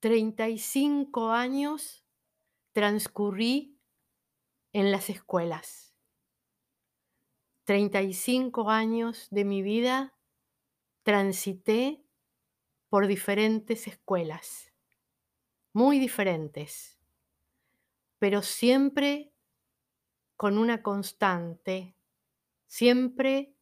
35 0.00 1.30
años 1.30 2.04
transcurrí 2.72 3.78
en 4.72 4.90
las 4.90 5.10
escuelas. 5.10 5.94
35 7.64 8.70
años 8.70 9.28
de 9.30 9.44
mi 9.44 9.62
vida 9.62 10.14
transité 11.02 12.02
por 12.88 13.06
diferentes 13.06 13.86
escuelas, 13.86 14.72
muy 15.72 15.98
diferentes, 15.98 16.98
pero 18.18 18.42
siempre 18.42 19.32
con 20.36 20.56
una 20.56 20.82
constante. 20.82 21.94
Siempre 22.66 23.54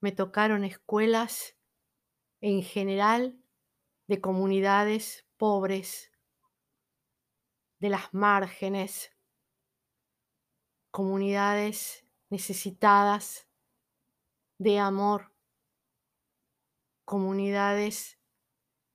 me 0.00 0.12
tocaron 0.12 0.64
escuelas 0.64 1.56
en 2.42 2.62
general 2.62 3.40
de 4.06 4.20
comunidades 4.20 5.26
pobres, 5.36 6.12
de 7.78 7.90
las 7.90 8.12
márgenes, 8.14 9.10
comunidades 10.90 12.06
necesitadas 12.30 13.48
de 14.58 14.78
amor, 14.78 15.32
comunidades 17.04 18.18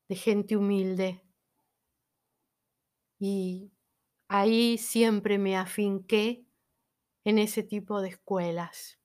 de 0.09 0.15
gente 0.15 0.57
humilde. 0.57 1.23
Y 3.19 3.71
ahí 4.27 4.77
siempre 4.77 5.37
me 5.37 5.55
afinqué 5.55 6.45
en 7.23 7.37
ese 7.37 7.63
tipo 7.63 8.01
de 8.01 8.09
escuelas. 8.09 8.99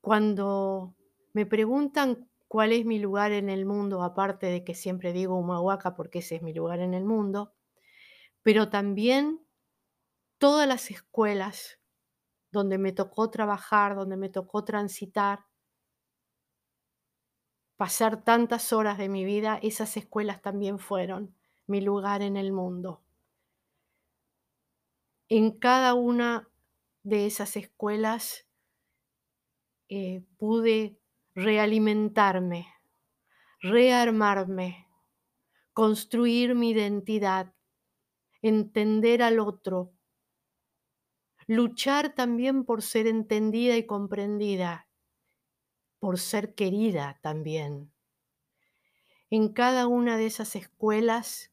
Cuando 0.00 0.96
me 1.34 1.44
preguntan 1.44 2.28
cuál 2.48 2.72
es 2.72 2.84
mi 2.86 2.98
lugar 2.98 3.32
en 3.32 3.50
el 3.50 3.66
mundo, 3.66 4.02
aparte 4.02 4.46
de 4.46 4.64
que 4.64 4.74
siempre 4.74 5.12
digo 5.12 5.36
Humahuaca 5.36 5.94
porque 5.94 6.20
ese 6.20 6.36
es 6.36 6.42
mi 6.42 6.54
lugar 6.54 6.80
en 6.80 6.94
el 6.94 7.04
mundo, 7.04 7.54
pero 8.42 8.70
también 8.70 9.40
todas 10.38 10.68
las 10.68 10.90
escuelas 10.90 11.80
donde 12.50 12.78
me 12.78 12.92
tocó 12.92 13.30
trabajar, 13.30 13.94
donde 13.96 14.16
me 14.16 14.28
tocó 14.28 14.64
transitar, 14.64 15.46
pasar 17.76 18.24
tantas 18.24 18.72
horas 18.72 18.98
de 18.98 19.08
mi 19.08 19.24
vida, 19.24 19.58
esas 19.62 19.96
escuelas 19.96 20.42
también 20.42 20.78
fueron 20.78 21.34
mi 21.66 21.80
lugar 21.80 22.22
en 22.22 22.36
el 22.36 22.52
mundo. 22.52 23.02
En 25.30 25.52
cada 25.58 25.94
una 25.94 26.50
de 27.02 27.24
esas 27.26 27.56
escuelas 27.56 28.46
eh, 29.88 30.22
pude 30.38 30.98
realimentarme, 31.38 32.66
rearmarme, 33.60 34.88
construir 35.72 36.56
mi 36.56 36.70
identidad, 36.70 37.54
entender 38.42 39.22
al 39.22 39.38
otro, 39.38 39.92
luchar 41.46 42.16
también 42.16 42.64
por 42.64 42.82
ser 42.82 43.06
entendida 43.06 43.76
y 43.76 43.86
comprendida, 43.86 44.88
por 46.00 46.18
ser 46.18 46.56
querida 46.56 47.20
también. 47.22 47.92
En 49.30 49.52
cada 49.52 49.86
una 49.86 50.16
de 50.16 50.26
esas 50.26 50.56
escuelas 50.56 51.52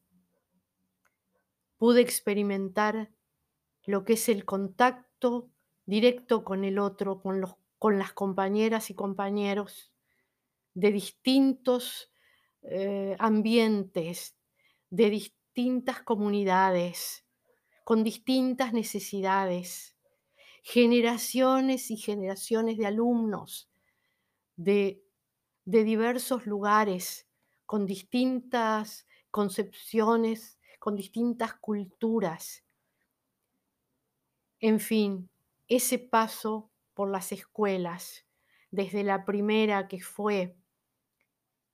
pude 1.76 2.00
experimentar 2.00 3.12
lo 3.84 4.04
que 4.04 4.14
es 4.14 4.28
el 4.28 4.44
contacto 4.44 5.48
directo 5.84 6.42
con 6.42 6.64
el 6.64 6.80
otro, 6.80 7.20
con, 7.22 7.40
los, 7.40 7.54
con 7.78 7.98
las 7.98 8.12
compañeras 8.12 8.90
y 8.90 8.94
compañeros 8.94 9.92
de 10.74 10.92
distintos 10.92 12.10
eh, 12.62 13.16
ambientes, 13.18 14.36
de 14.90 15.10
distintas 15.10 16.02
comunidades, 16.02 17.24
con 17.84 18.04
distintas 18.04 18.72
necesidades, 18.72 19.96
generaciones 20.62 21.90
y 21.90 21.96
generaciones 21.96 22.76
de 22.76 22.86
alumnos 22.86 23.70
de, 24.56 25.04
de 25.64 25.84
diversos 25.84 26.46
lugares, 26.46 27.28
con 27.66 27.86
distintas 27.86 29.06
concepciones, 29.30 30.58
con 30.78 30.96
distintas 30.96 31.54
culturas. 31.54 32.64
En 34.60 34.80
fin, 34.80 35.28
ese 35.68 35.98
paso 35.98 36.70
por 36.96 37.10
las 37.10 37.30
escuelas, 37.30 38.26
desde 38.70 39.04
la 39.04 39.26
primera 39.26 39.86
que 39.86 40.00
fue 40.00 40.56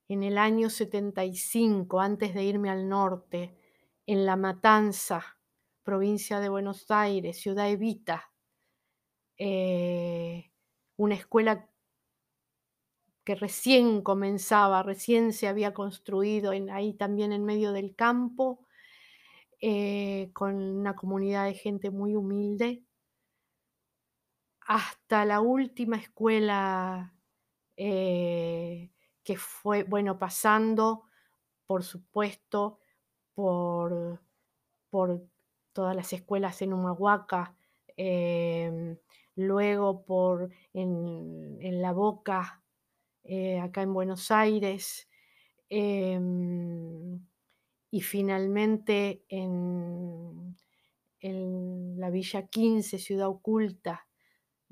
en 0.09 0.25
el 0.25 0.37
año 0.37 0.69
75, 0.69 2.01
antes 2.01 2.35
de 2.35 2.43
irme 2.43 2.71
al 2.71 2.89
norte, 2.89 3.57
en 4.05 4.27
La 4.27 4.35
Matanza, 4.35 5.39
provincia 5.85 6.41
de 6.41 6.49
Buenos 6.49 6.91
Aires, 6.91 7.41
Ciudad 7.41 7.71
Evita, 7.71 8.33
eh, 9.39 10.51
una 10.97 11.15
escuela 11.15 11.71
que 13.23 13.37
recién 13.37 14.03
comenzaba, 14.03 14.83
recién 14.83 15.33
se 15.33 15.47
había 15.47 15.73
construido 15.73 16.53
en, 16.53 16.69
ahí 16.69 16.95
también 16.95 17.33
en 17.33 17.45
medio 17.45 17.71
del 17.71 17.95
campo, 17.95 18.67
eh, 19.61 20.31
con 20.33 20.57
una 20.57 20.97
comunidad 20.97 21.45
de 21.45 21.55
gente 21.55 21.91
muy 21.93 22.17
humilde, 22.17 22.85
hasta 24.73 25.27
la 25.27 25.43
última 25.43 25.99
escuela 25.99 27.15
eh, 27.77 28.91
que 29.23 29.37
fue, 29.37 29.83
bueno, 29.83 30.19
pasando, 30.19 31.05
por 31.67 31.85
supuesto, 31.85 32.79
por, 33.35 34.23
por 34.89 35.27
todas 35.75 35.95
las 35.95 36.15
escuelas 36.15 36.63
en 36.63 36.73
Humahuaca, 36.73 37.55
em, 37.99 38.97
luego 39.37 40.07
por 40.07 40.49
en, 40.73 41.83
La 41.83 41.93
Boca, 41.93 42.63
eh, 43.25 43.61
acá 43.61 43.83
en 43.83 43.93
Buenos 43.93 44.31
Aires, 44.31 45.07
em, 45.69 47.21
y 47.91 48.01
finalmente 48.01 49.23
en, 49.29 50.57
en 51.21 52.01
la 52.01 52.09
Villa 52.09 52.47
15, 52.47 52.99
Ciudad 52.99 53.29
Oculta, 53.29 54.07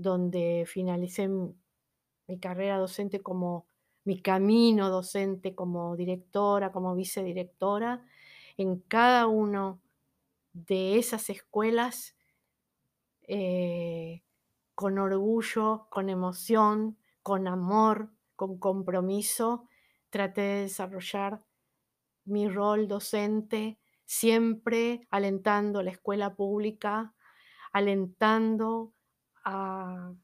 donde 0.00 0.64
finalicé 0.66 1.28
mi 1.28 2.38
carrera 2.40 2.78
docente 2.78 3.20
como 3.20 3.66
mi 4.04 4.20
camino 4.22 4.88
docente 4.88 5.54
como 5.54 5.94
directora, 5.96 6.72
como 6.72 6.94
vicedirectora, 6.94 8.04
en 8.56 8.80
cada 8.80 9.26
uno 9.26 9.80
de 10.52 10.98
esas 10.98 11.30
escuelas, 11.30 12.16
eh, 13.22 14.22
con 14.74 14.98
orgullo, 14.98 15.86
con 15.90 16.08
emoción, 16.08 16.98
con 17.22 17.46
amor, 17.46 18.10
con 18.36 18.58
compromiso, 18.58 19.68
traté 20.08 20.40
de 20.40 20.60
desarrollar 20.62 21.44
mi 22.24 22.48
rol 22.48 22.88
docente, 22.88 23.78
siempre 24.06 25.06
alentando 25.10 25.82
la 25.82 25.90
escuela 25.90 26.34
pública, 26.34 27.14
alentando 27.72 28.94
a, 29.44 30.14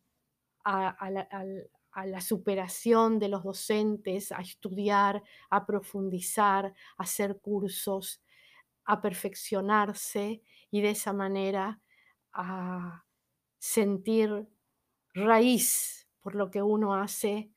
la, 2.05 2.21
superación 2.21 3.19
de 3.19 3.29
los 3.29 3.45
docentes, 3.45 4.33
a 4.33 4.41
estudiar, 4.41 5.23
a 5.51 5.67
profundizar, 5.67 6.67
a 6.67 7.03
hacer 7.03 7.39
cursos, 7.41 8.23
a 8.85 9.01
perfeccionarse 9.01 10.43
y 10.71 10.81
de 10.81 10.91
esa 10.91 11.13
manera 11.13 11.81
a 12.33 13.05
sentir 13.59 14.47
raíz 15.15 16.09
por 16.21 16.35
lo 16.35 16.51
que 16.51 16.63
uno 16.63 16.95
hace, 16.95 17.51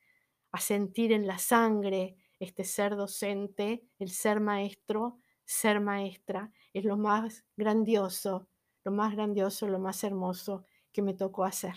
a 0.52 0.60
sentir 0.60 1.12
en 1.12 1.26
la 1.26 1.38
sangre 1.38 2.16
este 2.38 2.64
ser 2.64 2.96
docente, 2.96 3.84
el 3.98 4.10
ser 4.10 4.40
maestro, 4.40 5.18
ser 5.44 5.80
maestra, 5.80 6.50
es 6.72 6.84
lo 6.84 6.96
más 6.96 7.44
grandioso, 7.56 8.48
lo 8.84 8.92
más 8.92 9.14
grandioso, 9.14 9.68
lo 9.68 9.78
más 9.78 10.02
hermoso 10.04 10.64
que 10.92 11.02
me 11.02 11.14
tocó 11.14 11.44
hacer. 11.44 11.74